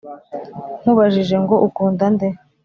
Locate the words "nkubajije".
0.81-1.35